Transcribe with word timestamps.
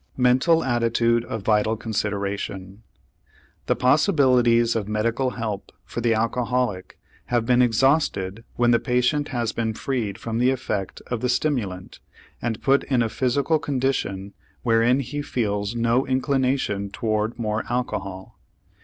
MENTAL 0.17 0.63
ATTITUDE 0.63 1.25
A 1.29 1.37
VITAL 1.37 1.77
CONSIDERATION 1.77 2.81
The 3.67 3.75
possibilities 3.75 4.75
of 4.75 4.87
medical 4.87 5.29
help 5.37 5.71
for 5.85 6.01
the 6.01 6.15
alcoholic 6.15 6.97
have 7.25 7.45
been 7.45 7.61
exhausted 7.61 8.43
when 8.55 8.71
the 8.71 8.79
patient 8.79 9.27
has 9.27 9.53
been 9.53 9.75
freed 9.75 10.17
from 10.17 10.39
the 10.39 10.49
effect 10.49 11.03
of 11.05 11.21
the 11.21 11.29
stimulant 11.29 11.99
and 12.41 12.63
put 12.63 12.83
in 12.85 13.03
a 13.03 13.09
physical 13.09 13.59
condition 13.59 14.33
wherein 14.63 15.01
he 15.01 15.21
feels 15.21 15.75
no 15.75 16.07
inclination 16.07 16.89
toward 16.89 17.37
more 17.37 17.63
alcohol. 17.69 18.39